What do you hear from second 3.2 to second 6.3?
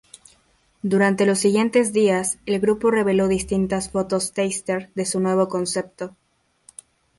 distintas fotos teaser de su nuevo concepto.